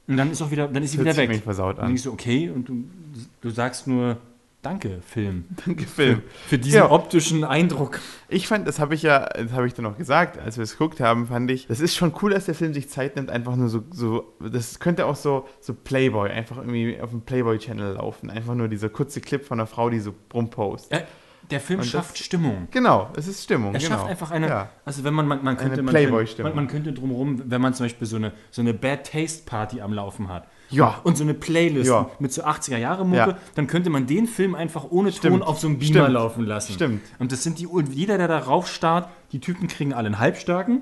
[0.07, 1.29] Und dann ist auch wieder, dann ist sie wieder sich weg.
[1.29, 1.93] irgendwie versaut an.
[1.93, 2.83] ich so, okay, und du,
[3.41, 4.17] du sagst nur
[4.61, 5.45] Danke, Film.
[5.65, 6.21] Danke, Film.
[6.47, 6.91] Für diesen Ja.
[6.91, 7.99] optischen Eindruck.
[8.27, 10.73] Ich fand, das habe ich ja, das habe ich dann auch gesagt, als wir es
[10.77, 13.55] geguckt haben, fand ich, das ist schon cool, dass der Film sich Zeit nimmt, einfach
[13.55, 18.29] nur so, so das könnte auch so, so Playboy, einfach irgendwie auf dem Playboy-Channel laufen.
[18.29, 20.91] Einfach nur dieser kurze Clip von einer Frau, die so rumpost.
[20.91, 21.03] Äh,
[21.49, 22.67] der Film Und das- schafft Stimmung.
[22.71, 23.73] Genau, es ist Stimmung.
[23.73, 23.95] Er genau.
[23.95, 24.69] schafft einfach eine, Ja.
[24.83, 25.93] also wenn man, man, man könnte, man,
[26.43, 29.79] man, man könnte drumherum, wenn man zum Beispiel so eine, so eine Bad Taste Party
[29.79, 30.47] am Laufen hat.
[30.69, 30.99] Ja.
[31.03, 32.09] Und so eine Playlist Ja.
[32.19, 33.37] mit so 80er Jahre Mucke, Ja.
[33.55, 35.39] dann könnte man den Film einfach ohne Stimmt.
[35.39, 36.09] Ton auf so einem Beamer Stimmt.
[36.13, 36.73] laufen lassen.
[36.73, 37.01] Stimmt.
[37.17, 40.81] Und das sind die, und jeder, der darauf starrt, die Typen kriegen alle einen Halbstarken.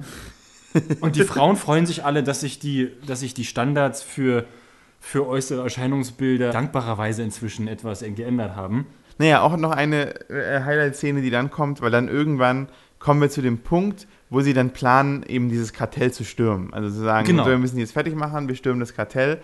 [1.01, 4.45] und die Frauen freuen sich alle, dass sich die, dass sich die Standards für,
[4.99, 8.85] für äußere Erscheinungsbilder dankbarerweise inzwischen etwas geändert haben.
[9.19, 12.67] Naja, auch noch eine äh, Highlight-Szene, die dann kommt, weil dann irgendwann
[12.99, 16.73] kommen wir zu dem Punkt, wo sie dann planen, eben dieses Kartell zu stürmen.
[16.73, 17.43] Also zu sagen, Genau.
[17.45, 19.39] so, wir müssen jetzt fertig machen, wir stürmen das Kartell.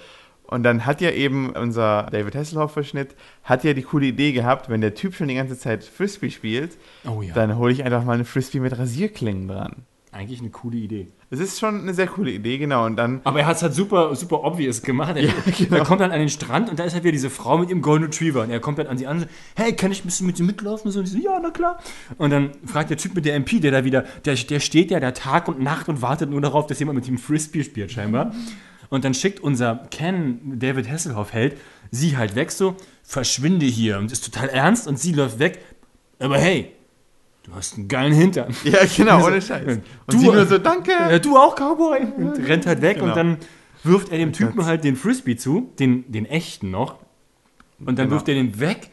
[0.54, 4.82] Und dann hat ja eben unser David Hasselhoff-Verschnitt, hat ja die coole Idee gehabt, wenn
[4.82, 7.34] der Typ schon die ganze Zeit Frisbee spielt, Oh ja.
[7.34, 9.84] dann hole ich einfach mal eine Frisbee mit Rasierklingen dran.
[10.12, 11.08] Eigentlich eine coole Idee.
[11.32, 12.86] Das ist schon eine sehr coole Idee, genau.
[12.86, 15.16] Und dann, Aber er hat es halt super, super obvious gemacht.
[15.16, 15.78] Er, Ja, genau.
[15.78, 17.82] er kommt dann an den Strand und da ist halt wieder diese Frau mit ihrem
[17.82, 18.44] Golden Retriever.
[18.44, 20.38] Und er kommt dann an sie an und so, hey, kann ich ein bisschen mit
[20.38, 20.86] dir mitlaufen?
[20.86, 21.80] Und so, und sie so, ja, na klar.
[22.20, 25.00] Und dann fragt der Typ mit der MP, der da wieder, der, der steht ja
[25.00, 28.36] da Tag und Nacht und wartet nur darauf, dass jemand mit ihm Frisbee spielt, scheinbar.
[28.93, 31.58] Und dann schickt unser Ken, David Hasselhoff-Held,
[31.89, 33.97] sie halt weg so, verschwinde hier.
[33.97, 35.58] Und ist total ernst und sie läuft weg.
[36.19, 36.71] Aber hey,
[37.41, 38.53] du hast einen geilen Hintern.
[38.63, 39.65] ja, genau, ohne Scheiß.
[39.67, 40.91] Und du- sie nur so, danke.
[40.91, 42.01] Ja, du auch, Cowboy!
[42.17, 43.08] Und rennt halt weg Genau.
[43.08, 43.38] und dann
[43.84, 46.99] wirft er dem Typen halt den Frisbee zu, den, den echten noch.
[47.79, 48.12] Und dann Genau.
[48.12, 48.91] wirft er den weg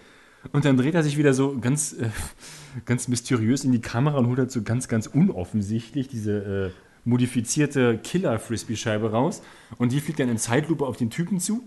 [0.53, 2.09] und dann dreht er sich wieder so ganz, äh,
[2.87, 7.99] ganz mysteriös in die Kamera und holt halt so ganz, ganz unoffensichtlich diese äh, modifizierte
[7.99, 9.43] Killer-Frisbee-Scheibe raus.
[9.79, 11.63] Und die fliegt dann in Zeitlupe auf den Typen zu,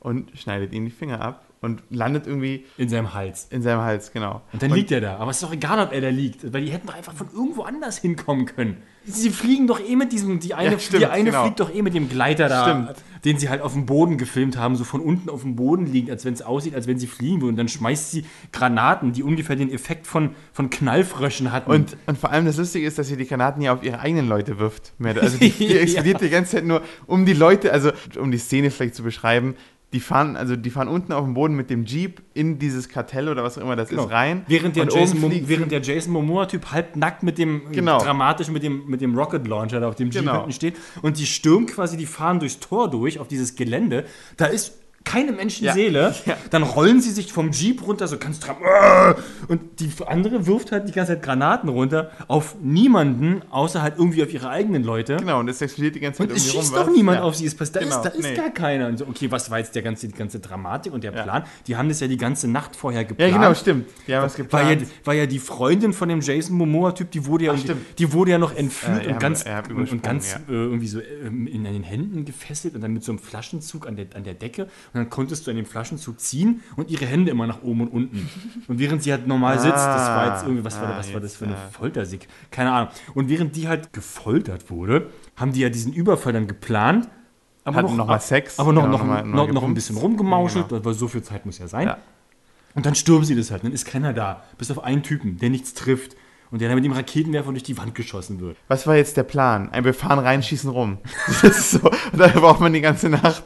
[0.00, 3.46] Und schneidet ihm die Finger ab und landet irgendwie in seinem Hals.
[3.50, 4.42] in seinem Hals, genau.
[4.52, 5.16] Und dann liegt er da.
[5.18, 7.28] Aber es ist doch egal, ob er da liegt, weil die hätten doch einfach von
[7.32, 8.78] irgendwo anders hinkommen können.
[9.04, 11.42] Sie fliegen doch eh mit diesem, die eine, Ja, stimmt, die eine genau.
[11.44, 12.94] fliegt doch eh mit dem Gleiter da, Stimmt.
[13.24, 16.08] den sie halt auf dem Boden gefilmt haben, so von unten auf dem Boden liegt,
[16.10, 17.50] als wenn es aussieht, als wenn sie fliegen würden.
[17.50, 21.70] Und dann schmeißt sie Granaten, die ungefähr den Effekt von, von Knallfröschen hatten.
[21.70, 24.28] Und, und vor allem das Lustige ist, dass sie die Granaten ja auf ihre eigenen
[24.28, 24.92] Leute wirft.
[25.02, 25.80] Also die, die Ja.
[25.80, 29.54] explodiert die ganze Zeit nur um die Leute, also um die Szene vielleicht zu beschreiben.
[29.92, 33.28] Die fahren, also die fahren unten auf dem Boden mit dem Jeep in dieses Kartell
[33.28, 34.38] oder was auch immer das ist rein.
[34.46, 34.48] Genau.
[34.48, 37.98] Während der, Jason, oben Mo fliegt während der Jason Momoa-Typ halbnackt mit dem Genau.
[38.00, 40.36] dramatisch mit dem, mit dem Rocket Launcher da auf dem Jeep Genau.
[40.38, 44.04] hinten steht und die stürmen quasi, die fahren durchs Tor durch auf dieses Gelände.
[44.36, 46.14] Da ist keine Menschenseele.
[46.26, 46.36] Ja.
[46.50, 49.14] Dann rollen sie sich vom Jeep runter, so ganz dram äh,
[49.48, 54.22] und die andere wirft halt die ganze Zeit Granaten runter auf niemanden, außer halt irgendwie
[54.22, 55.16] auf ihre eigenen Leute.
[55.16, 56.64] Genau, und es explodiert die ganze Zeit Und es irgendwie rum.
[56.66, 57.24] schießt doch niemand Ja.
[57.24, 57.46] auf sie.
[57.46, 58.34] Es passt, da Genau, ist, da ist nee.
[58.34, 58.88] gar keiner.
[58.88, 61.22] Und so, okay, was war jetzt der ganze, die ganze Dramatik und der Ja.
[61.22, 61.44] Plan?
[61.66, 63.32] Die haben das ja die ganze Nacht vorher Ja, geplant.
[63.32, 63.86] genau, stimmt.
[64.06, 64.90] Die haben es War ja, geplant.
[65.04, 67.98] war ja die Freundin von dem Jason Momoa-Typ, die wurde ja, Ach, stimmt.
[67.98, 70.38] die wurde ja noch entführt Äh, und ganz, und, und ganz ja.
[70.48, 73.96] äh, irgendwie so ähm, in den Händen gefesselt und dann mit so einem Flaschenzug an
[73.96, 74.68] der, an der Decke.
[74.94, 77.88] Und dann konntest du an dem Flaschenzug ziehen und ihre Hände immer nach oben und
[77.88, 78.28] unten.
[78.68, 81.20] Und während sie halt normal sitzt, das war jetzt irgendwie, was, war, Ah, was war
[81.20, 81.60] das für eine ja.
[81.72, 82.28] Foltersieg?
[82.50, 82.90] Keine Ahnung.
[83.14, 87.08] Und während die halt gefoltert wurde, haben die ja diesen Überfall dann geplant.
[87.64, 90.68] Aber Hatten noch mal Sex, Aber noch, genau, noch, noch noch, noch, ein bisschen rumgemauschelt,
[90.68, 90.84] Genau.
[90.84, 91.86] weil so viel Zeit muss ja sein.
[91.86, 91.98] Ja.
[92.74, 93.64] Und dann stürmen sie das halt.
[93.64, 94.42] Dann ist keiner da.
[94.58, 96.16] Bis auf einen Typen, der nichts trifft.
[96.50, 98.58] Und der dann mit dem Raketenwerfer durch die Wand geschossen wird.
[98.68, 99.70] Was war jetzt der Plan?
[99.70, 100.98] Ein, wir fahren rein, schießen rum.
[101.28, 101.80] Das ist so.
[101.88, 103.44] Und da braucht man die ganze Nacht.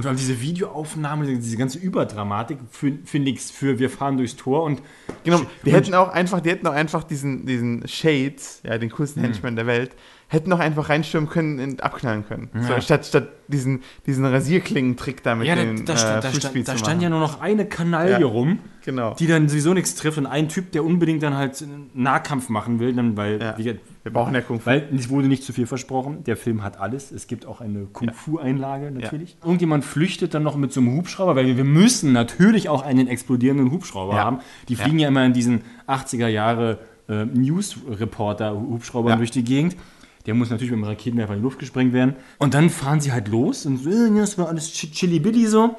[0.00, 3.50] Und vor allem diese Videoaufnahme, diese ganze Überdramatik für, für nichts.
[3.50, 4.80] Für wir fahren durchs Tor und
[5.24, 9.20] Genau, die hätten auch einfach, die hätten auch einfach diesen, diesen Shades, ja, den coolsten
[9.20, 9.90] Henchman der Welt,
[10.32, 12.50] hätten auch einfach reinstürmen können und abknallen können.
[12.54, 12.62] Ja.
[12.62, 16.32] So, statt, statt diesen, diesen Rasierklingentrick da mit ja, da, den da, stand, äh, da,
[16.32, 18.26] stand, da stand ja nur noch eine Kanaille Ja.
[18.26, 19.14] rum, Genau.
[19.14, 22.78] die dann sowieso nichts trifft und ein Typ, der unbedingt dann halt einen Nahkampf machen
[22.78, 23.52] will, dann, weil, Ja.
[23.52, 24.66] gesagt, Wir brauchen ja Kung Fu.
[24.66, 26.22] weil es wurde nicht zu viel versprochen.
[26.24, 27.10] Der Film hat alles.
[27.10, 29.36] Es gibt auch eine Kung-Fu-Einlage natürlich.
[29.42, 33.08] Irgendjemand flüchtet dann noch mit so einem Hubschrauber, weil wir, wir müssen natürlich auch einen
[33.08, 34.38] explodierenden Hubschrauber haben.
[34.68, 35.08] Die fliegen ja.
[35.08, 39.16] immer in diesen 80er Jahre äh, News-Reporter-Hubschraubern Ja.
[39.16, 39.76] durch die Gegend.
[40.26, 42.14] Der muss natürlich mit dem Raketenwerfer in die Luft gesprengt werden.
[42.38, 45.76] Und dann fahren sie halt los und so, äh, das war alles chi- chili-billy so.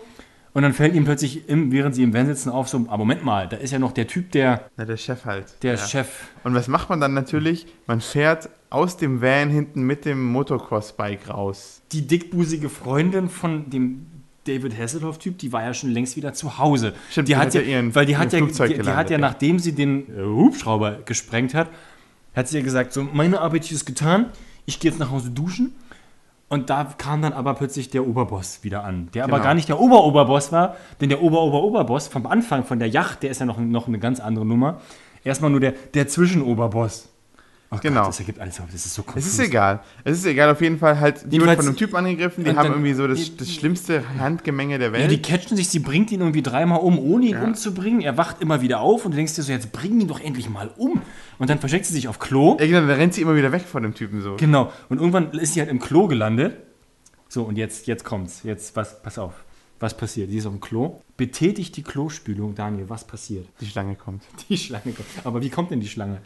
[0.53, 3.23] Und dann fällt ihm plötzlich, im, während sie im Van sitzen, auf so, ah, Moment
[3.23, 5.45] mal, da ist ja noch der Typ, der, Na, der Chef halt.
[5.63, 5.77] der ja.
[5.77, 6.09] Chef.
[6.43, 7.67] Und was macht man dann natürlich?
[7.87, 11.81] Man fährt aus dem Van hinten mit dem Motocross-Bike raus.
[11.93, 14.07] die dickbusige Freundin von dem
[14.45, 16.93] David Hasselhoff-Typ, die war ja schon längst wieder zu Hause.
[17.11, 19.09] Stimmt, die die hat hat ja, ja ihren- weil die hat ja, die, die hat
[19.09, 19.21] ja, ja.
[19.21, 21.69] nachdem sie den Hubschrauber gesprengt hat,
[22.35, 24.27] hat sie ja gesagt, so, meine Arbeit hier ist getan,
[24.65, 25.73] ich gehe jetzt nach Hause duschen.
[26.49, 29.43] Und da kam dann aber plötzlich der Oberboss wieder an, der aber Genau.
[29.45, 33.39] gar nicht der Ober-Oberboss war, denn der Ober-Ober-Oberboss vom Anfang, von der Yacht, der ist
[33.39, 34.81] ja noch, noch eine ganz andere Nummer.
[35.23, 37.07] Erstmal nur der, der Zwischenoberboss.
[37.73, 38.01] Oh Genau.
[38.01, 39.25] Gott, das ergibt alles auf, das ist so Es konfus.
[39.27, 39.79] ist egal.
[40.03, 42.57] Es ist egal, auf jeden Fall halt, die wird von einem Typ angegriffen, die haben
[42.57, 45.11] dann- irgendwie so das, die- das schlimmste Handgemenge der Ja, Welt.
[45.11, 47.43] die catchen sich, sie bringt ihn irgendwie dreimal um, ohne ihn Ja.
[47.43, 48.01] umzubringen.
[48.01, 50.49] Er wacht immer wieder auf und du denkst dir so, jetzt bring ihn doch endlich
[50.49, 51.01] mal um.
[51.39, 52.57] Und dann versteckt sie sich auf Klo.
[52.59, 54.35] ja, genau, dann rennt sie immer wieder weg von dem Typen so.
[54.35, 54.73] Genau.
[54.89, 56.57] Und irgendwann ist sie halt im Klo gelandet.
[57.29, 58.41] So, und jetzt, jetzt kommt's.
[58.43, 59.33] Jetzt, was, pass auf.
[59.79, 60.29] Was passiert?
[60.29, 60.99] Sie ist auf dem Klo.
[61.15, 63.47] Betätigt die Klospülung, Daniel, was passiert?
[63.61, 64.23] Die Schlange kommt.
[64.49, 65.07] Die Schlange kommt.
[65.23, 66.17] Aber wie kommt denn die Schlange?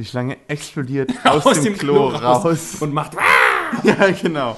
[0.00, 2.76] Die Schlange explodiert aus, dem, Klo, raus.
[2.80, 3.16] Und macht.
[3.84, 4.56] Ja, genau.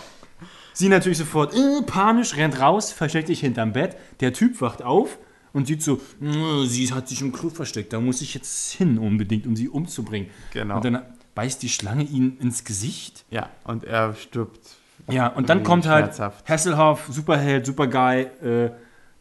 [0.73, 3.97] Sie natürlich sofort äh, panisch, rennt raus, versteckt sich hinterm Bett.
[4.21, 5.19] Der Typ wacht auf
[5.53, 7.93] und sieht so, "Äh, sie hat sich im Klo versteckt.
[7.93, 10.31] Da muss ich jetzt hin unbedingt, um sie umzubringen.
[10.53, 10.77] Genau.
[10.77, 11.03] Und dann
[11.35, 13.25] beißt die Schlange ihn ins Gesicht.
[13.31, 14.61] Ja, und er stirbt.
[15.11, 16.19] Ja, und dann kommt halt.
[16.49, 18.71] Hasselhoff, Superheld, Superguy, äh,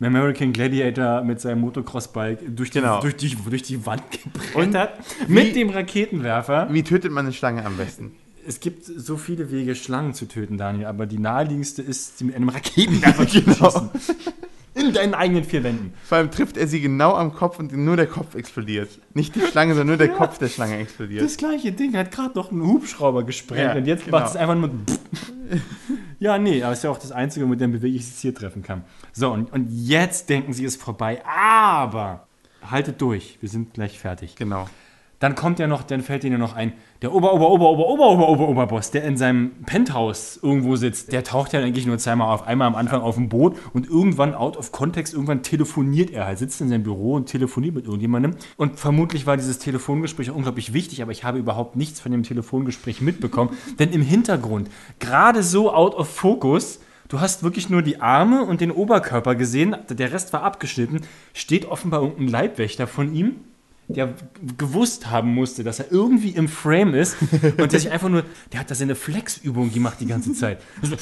[0.01, 3.01] American Gladiator mit seinem Motocross-Bike durch, die- Genau.
[3.01, 4.91] durch, die, durch die Wand gebrettert.
[5.27, 6.67] Mit dem Raketenwerfer.
[6.71, 8.11] Wie tötet man eine Schlange am besten?
[8.47, 12.35] Es gibt so viele Wege, Schlangen zu töten, Daniel, aber die naheliegendste ist, sie mit
[12.35, 13.53] einem Raketenwerfer zu Genau.
[13.69, 13.89] schießen.
[14.73, 15.93] In deinen eigenen vier Wänden.
[16.05, 18.89] Vor allem trifft er sie genau am Kopf und nur der Kopf explodiert.
[19.13, 21.23] Nicht die Schlange, sondern nur der Kopf der Schlange explodiert.
[21.23, 24.19] Das gleiche Ding hat gerade noch einen Hubschrauber gesprengt Ja, und jetzt genau.
[24.19, 24.71] macht es einfach nur.
[26.21, 28.61] ja, nee, aber es ist ja auch das Einzige, mit dem ich es hier treffen
[28.61, 28.83] kann.
[29.11, 32.27] So, und, und jetzt denken sie, es ist vorbei, aber
[32.69, 34.35] haltet durch, wir sind gleich fertig.
[34.35, 34.69] Genau.
[35.21, 37.87] Dann kommt ja noch, dann fällt ihnen ja noch ein, der Ober, Ober, Ober, Ober,
[37.87, 41.99] Ober, Ober, Ober, Oberboss, der in seinem Penthouse irgendwo sitzt, der taucht ja eigentlich nur
[41.99, 42.47] zweimal auf.
[42.47, 46.39] Einmal am Anfang auf dem Boot und irgendwann out of context, irgendwann telefoniert er halt,
[46.39, 48.35] sitzt in seinem Büro und telefoniert mit irgendjemandem.
[48.57, 52.99] Und vermutlich war dieses Telefongespräch unglaublich wichtig, aber ich habe überhaupt nichts von dem Telefongespräch
[52.99, 53.51] mitbekommen.
[53.79, 56.79] Denn im Hintergrund, gerade so out of focus,
[57.09, 61.01] Du hast wirklich nur die Arme und den Oberkörper gesehen, der Rest war abgeschnitten.
[61.33, 63.35] Steht offenbar irgendein Leibwächter von ihm,
[63.87, 64.13] der
[64.57, 67.17] gewusst haben musste, dass er irgendwie im Frame ist
[67.57, 70.59] und der sich einfach nur, der hat da seine Flexübung gemacht die ganze Zeit.
[70.81, 70.95] So,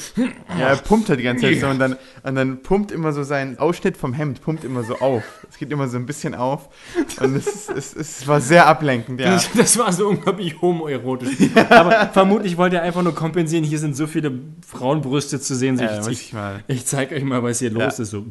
[0.58, 3.22] Ja, er pumpt halt die ganze Zeit so und dann, und dann pumpt immer so
[3.22, 5.22] sein Ausschnitt vom Hemd, pumpt immer so auf.
[5.48, 6.68] Es geht immer so ein bisschen auf
[7.20, 9.34] und es, es, es war sehr ablenkend, ja.
[9.34, 11.36] Das, das war so unglaublich homoerotisch.
[11.70, 14.32] Aber vermutlich wollte er einfach nur kompensieren, hier sind so viele
[14.66, 15.76] Frauenbrüste zu sehen.
[15.76, 16.34] So, Ja, ich, ich,
[16.66, 18.10] ich zeig euch mal, was hier los ist.
[18.10, 18.24] So.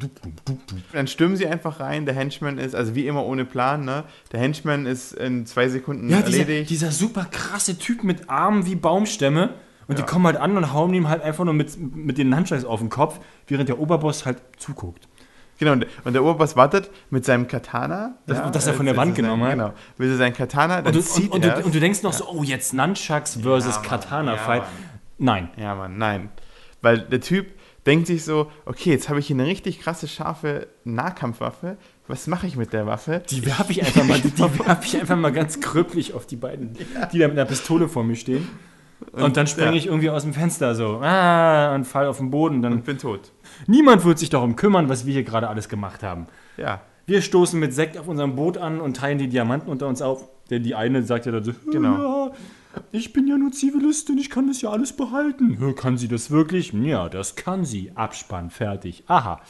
[0.92, 4.04] Dann stürmen sie einfach rein, der Henchman ist, also wie immer ohne Plan, ne?
[4.32, 6.70] Der Henchman ist in zwei Sekunden Ja, dieser, erledigt.
[6.70, 9.50] dieser super krasse Typ mit Armen wie Baumstämme.
[9.88, 10.08] Und die Ja.
[10.08, 12.90] kommen halt an und hauen ihm halt einfach nur mit, mit den Handscheiß auf den
[12.90, 15.08] Kopf, während der Oberboss halt zuguckt.
[15.58, 18.16] Genau, und, und der Oberboss wartet mit seinem Katana.
[18.28, 19.52] Das- das er von der Wand sein- genommen hat.
[19.54, 22.04] Genau, will er sein Katana, dann Und du, zieht und, und, du, und du denkst
[22.04, 23.82] noch so, oh, jetzt Nunchucks versus Ja.
[23.82, 24.62] Katana-Fight.
[24.62, 24.68] Ja,
[25.18, 25.50] Nein.
[25.58, 26.30] Ja, Mann, nein.
[26.82, 27.48] Weil der Typ
[27.90, 31.78] denkt sich so, okay, jetzt habe ich hier eine richtig krasse, scharfe Nahkampfwaffe.
[32.08, 33.24] Was mache ich mit der Waffe?
[33.32, 36.36] Die werfe ich einfach mal, die, die werfe ich einfach mal ganz krüppelig auf die
[36.36, 36.74] beiden,
[37.12, 38.48] die da mit einer Pistole vor mir stehen.
[39.14, 39.78] Und, dann springe ja.
[39.78, 42.62] ich irgendwie aus dem Fenster so ah, und fall auf den Boden.
[42.62, 43.32] Dann Und bin tot.
[43.66, 46.28] niemand wird sich darum kümmern, was wir hier gerade alles gemacht haben.
[46.58, 50.04] Ja, Wir stoßen mit Sekt auf unserem Boot an und teilen die Diamanten unter uns
[50.04, 50.28] auf.
[50.52, 52.28] Denn die eine sagt ja dann so, Genau.
[52.28, 52.32] ja,
[52.92, 55.58] ich bin ja nur Zivilistin, ich kann das ja alles behalten.
[55.60, 56.74] "Ja, Kann sie das wirklich?
[56.74, 57.92] Ja, das kann sie.
[57.96, 59.04] Abspann, fertig.
[59.08, 59.42] Aha.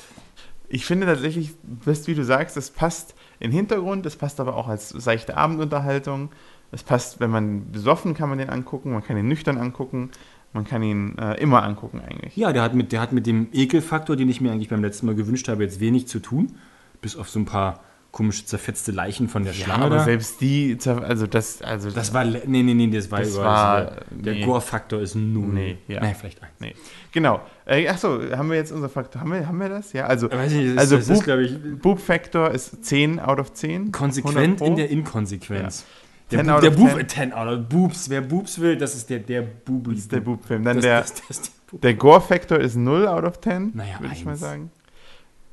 [0.72, 1.52] ich finde tatsächlich,
[1.86, 6.30] wie du sagst, das passt in den Hintergrund, das passt aber auch als seichte Abendunterhaltung.
[6.72, 10.12] Das passt, wenn man besoffen kann man den angucken, man kann ihn nüchtern angucken,
[10.54, 12.38] man kann ihn äh, immer angucken eigentlich.
[12.38, 15.08] Ja, der hat, mit, der hat mit dem Ekelfaktor, den ich mir eigentlich beim letzten
[15.08, 16.58] Mal gewünscht habe, jetzt wenig zu tun.
[17.02, 17.80] Bis auf so ein paar
[18.12, 19.86] komische zerfetzte Leichen von der Ja, Schlange.
[19.86, 20.04] aber da.
[20.04, 23.82] selbst die, also das, also Das war, nee, nee, nee, das war Das über, war-
[23.86, 24.46] der, der nee.
[24.46, 25.54] Gore-Faktor ist null.
[25.54, 26.02] Nee, ja.
[26.02, 26.52] Nee, vielleicht eins.
[26.60, 26.74] Nee.
[27.12, 27.42] Genau.
[27.66, 29.22] Äh, achso, haben wir jetzt unser Faktor?
[29.22, 29.94] Haben wir, haben wir das?
[29.94, 33.92] Ja, also, Weiß nicht, das, also ist, Boob, Factor ist 10 out of 10.
[33.92, 34.66] konsequent 100 Pro.
[34.66, 35.86] in der Inkonsequenz.
[36.32, 37.08] Der, 10 Bu out der Boob, 10.
[37.08, 38.10] 10 out of Boobs.
[38.10, 39.86] Wer Boobs will, das ist der, der Boob.
[39.90, 40.64] Das ist der Boob-Film.
[40.64, 41.82] Dann Das, der, das, der Boob.
[41.82, 44.72] der Gore-Factor ist 0 out of 10, Naja, würde ich mal sagen.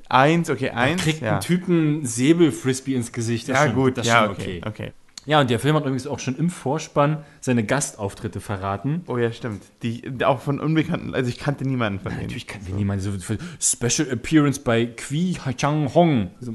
[0.08, 1.02] 1, okay, 1.
[1.02, 1.36] Kriegt ja.
[1.36, 3.48] ein Typen Säbel-Frisbee ins Gesicht.
[3.48, 4.92] Das ja, schon, gut, das ist ja, schon okay, okay.
[5.26, 9.02] Ja, und der Film hat übrigens auch schon im Vorspann seine Gastauftritte verraten.
[9.08, 9.64] Oh ja, stimmt.
[9.82, 12.22] Die, auch von Unbekannten, also ich kannte niemanden von denen.
[12.22, 13.10] Natürlich kann wir niemand so
[13.60, 16.30] Special Appearance bei Qui Chang Hong.
[16.38, 16.54] Also,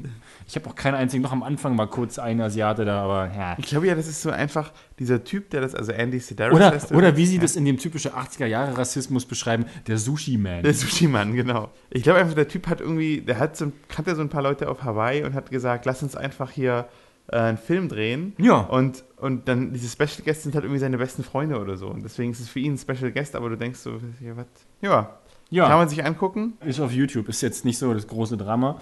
[0.52, 3.54] Ich habe auch keinen einzigen, noch am Anfang mal kurz einen Asiate da, aber ja.
[3.56, 6.72] Ich glaube ja, das ist so einfach dieser Typ, der das, also Andy Sedaris Oder,
[6.72, 6.96] heißt er.
[6.98, 10.62] oder wie sie das in dem typischen 80er-Jahre-Rassismus beschreiben, der Sushi-Man.
[10.62, 11.70] Der Sushi-Mann, genau.
[11.88, 14.68] Ich glaube einfach, der Typ hat irgendwie, der hat so, kannte so ein paar Leute
[14.68, 16.86] auf Hawaii und hat gesagt, lass uns einfach hier
[17.28, 18.34] äh, einen Film drehen.
[18.36, 18.56] Ja.
[18.58, 21.88] Und, und dann diese Special Guests sind halt irgendwie seine besten Freunde oder so.
[21.88, 24.44] Und deswegen ist es für ihn ein Special Guest, aber du denkst so, ja, was?
[24.82, 25.02] Ja.
[25.02, 25.10] Kann
[25.48, 26.58] Ja, man sich angucken.
[26.62, 28.78] ist auf YouTube, ist jetzt nicht so das große Drama.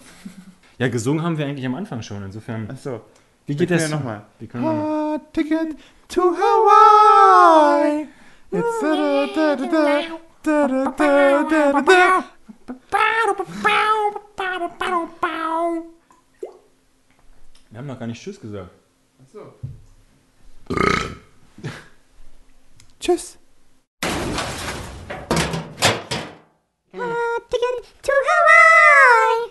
[0.81, 2.71] Ja, gesungen haben wir eigentlich am Anfang schon, insofern.
[2.71, 3.03] Achso.
[3.45, 3.91] Wie geht Wir das?
[3.91, 4.23] ja nochmal.
[4.39, 5.77] Wir können ja noch- Hot Ticket
[6.09, 8.09] to Hawaii.
[8.51, 9.67] It's da da da da
[10.43, 12.25] da da da da da da.
[17.71, 18.71] Wir haben noch gar nicht Tschüss gesagt.
[19.23, 19.53] Achso.
[22.99, 23.37] Tschüss.
[27.51, 29.51] Ticket to Hawaii.